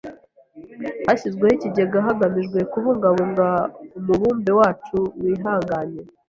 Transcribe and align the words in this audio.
Hashyizweho 1.07 1.53
ikigega 1.55 1.97
hagamijwe 2.07 2.59
kubungabunga 2.71 3.47
umubumbe 3.97 4.51
wacu 4.59 4.97
wihanganye. 5.21 6.01